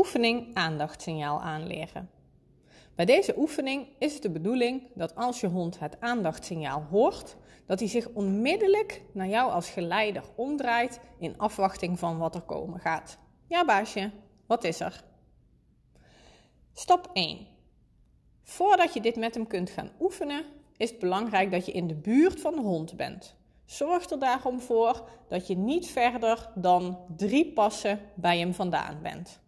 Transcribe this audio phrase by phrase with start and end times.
[0.00, 2.10] Oefening aandachtsignaal aanleren.
[2.94, 7.36] Bij deze oefening is het de bedoeling dat als je hond het aandachtsignaal hoort,
[7.66, 12.80] dat hij zich onmiddellijk naar jou als geleider omdraait in afwachting van wat er komen
[12.80, 13.18] gaat.
[13.46, 14.10] Ja, baasje,
[14.46, 15.04] wat is er?
[16.72, 17.46] Stap 1.
[18.42, 20.44] Voordat je dit met hem kunt gaan oefenen,
[20.76, 23.36] is het belangrijk dat je in de buurt van de hond bent.
[23.64, 29.40] Zorg er daarom voor dat je niet verder dan drie passen bij hem vandaan bent.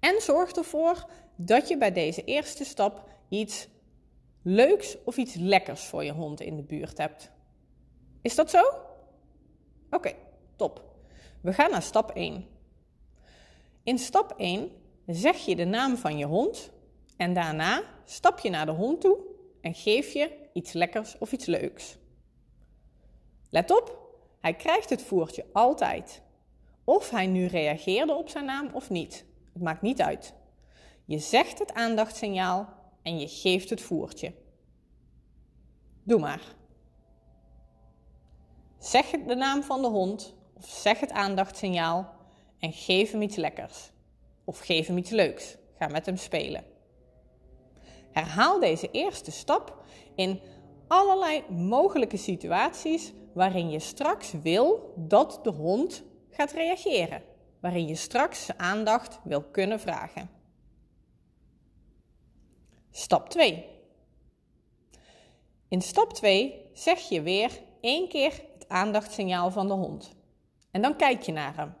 [0.00, 3.68] En zorg ervoor dat je bij deze eerste stap iets
[4.42, 7.30] leuks of iets lekkers voor je hond in de buurt hebt.
[8.22, 8.62] Is dat zo?
[9.90, 10.12] Oké,
[10.56, 10.84] top.
[11.40, 12.46] We gaan naar stap 1.
[13.82, 14.70] In stap 1
[15.06, 16.70] zeg je de naam van je hond
[17.16, 19.18] en daarna stap je naar de hond toe
[19.60, 21.98] en geef je iets lekkers of iets leuks.
[23.50, 23.98] Let op,
[24.40, 26.22] hij krijgt het voertje altijd.
[26.84, 29.24] Of hij nu reageerde op zijn naam of niet.
[29.56, 30.34] Het maakt niet uit.
[31.04, 32.68] Je zegt het aandachtsignaal
[33.02, 34.32] en je geeft het voertje.
[36.02, 36.42] Doe maar.
[38.78, 42.14] Zeg de naam van de hond of zeg het aandachtsignaal
[42.58, 43.90] en geef hem iets lekkers.
[44.44, 45.56] Of geef hem iets leuks.
[45.78, 46.64] Ga met hem spelen.
[48.12, 50.40] Herhaal deze eerste stap in
[50.86, 57.22] allerlei mogelijke situaties waarin je straks wil dat de hond gaat reageren.
[57.60, 60.30] Waarin je straks aandacht wil kunnen vragen.
[62.90, 63.64] Stap 2.
[65.68, 70.14] In stap 2 zeg je weer één keer het aandachtsignaal van de hond.
[70.70, 71.74] En dan kijk je naar hem.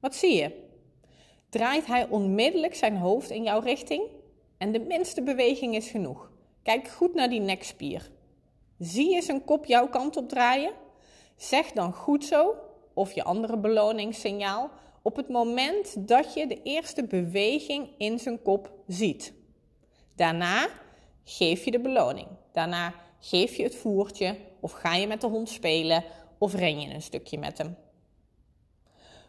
[0.00, 0.68] Wat zie je?
[1.48, 4.02] Draait hij onmiddellijk zijn hoofd in jouw richting?
[4.58, 6.30] En de minste beweging is genoeg.
[6.62, 8.10] Kijk goed naar die nekspier.
[8.78, 10.72] Zie je zijn kop jouw kant op draaien?
[11.36, 12.54] Zeg dan goed zo,
[12.94, 14.70] of je andere beloningssignaal,
[15.02, 19.32] op het moment dat je de eerste beweging in zijn kop ziet.
[20.14, 20.68] Daarna
[21.24, 22.28] geef je de beloning.
[22.52, 26.04] Daarna geef je het voertje of ga je met de hond spelen
[26.38, 27.76] of ren je een stukje met hem.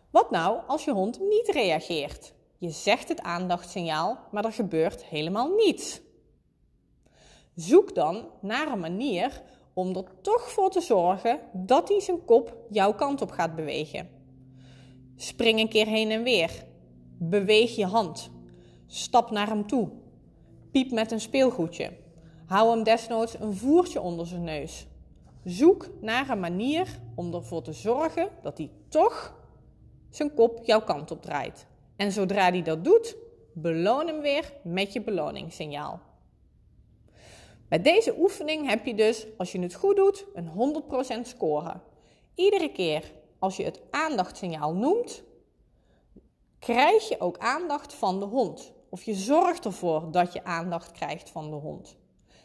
[0.10, 2.34] Wat nou als je hond niet reageert?
[2.58, 6.02] Je zegt het aandachtsignaal, maar er gebeurt helemaal niets.
[7.56, 9.42] Zoek dan naar een manier
[9.74, 14.10] om er toch voor te zorgen dat hij zijn kop jouw kant op gaat bewegen.
[15.16, 16.66] Spring een keer heen en weer.
[17.18, 18.32] Beweeg je hand.
[18.88, 19.90] Stap naar hem toe.
[20.72, 21.92] Piep met een speelgoedje.
[22.46, 24.88] Hou hem desnoods een voertje onder zijn neus.
[25.44, 29.36] Zoek naar een manier om ervoor te zorgen dat hij toch
[30.10, 31.68] zijn kop jouw kant op draait.
[31.96, 33.16] En zodra hij dat doet,
[33.54, 36.00] beloon hem weer met je beloningssignaal.
[37.72, 40.84] Bij deze oefening heb je dus, als je het goed doet, een
[41.18, 41.80] 100% score.
[42.36, 45.24] Iedere keer als je het aandachtsignaal noemt,
[46.60, 48.74] krijg je ook aandacht van de hond.
[48.90, 51.98] Of je zorgt ervoor dat je aandacht krijgt van de hond.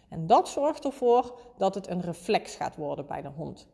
[0.09, 3.69] En dat zorgt ervoor dat het een reflex gaat worden bij de hond.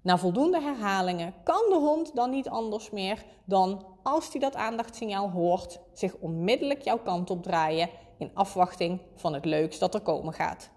[0.00, 5.30] Na voldoende herhalingen kan de hond dan niet anders meer dan, als hij dat aandachtsignaal
[5.30, 7.88] hoort, zich onmiddellijk jouw kant op draaien
[8.18, 10.70] in afwachting van het leuks dat er komen gaat.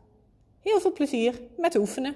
[0.65, 2.15] Heel veel plezier met oefenen!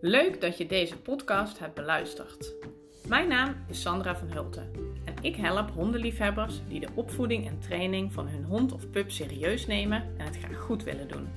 [0.00, 2.54] Leuk dat je deze podcast hebt beluisterd.
[3.06, 4.72] Mijn naam is Sandra van Hulten
[5.04, 9.66] en ik help hondenliefhebbers die de opvoeding en training van hun hond of pup serieus
[9.66, 11.28] nemen en het graag goed willen doen.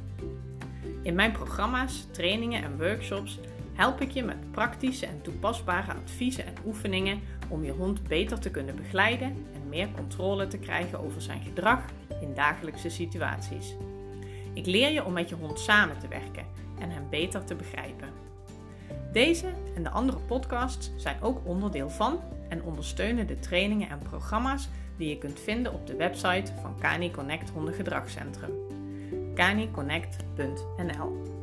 [1.03, 3.39] In mijn programma's, trainingen en workshops
[3.73, 7.21] help ik je met praktische en toepasbare adviezen en oefeningen
[7.53, 11.85] om je hond beter te kunnen begeleiden en meer controle te krijgen over zijn gedrag
[12.21, 13.75] in dagelijkse situaties.
[14.53, 16.45] Ik leer je om met je hond samen te werken
[16.79, 18.09] en hem beter te begrijpen.
[19.11, 22.19] Deze en de andere podcasts zijn ook onderdeel van
[22.49, 27.11] en ondersteunen de trainingen en programma's die je kunt vinden op de website van Cani
[27.11, 28.51] Connect Hondengedragscentrum.
[29.35, 31.42] caniconnect.nl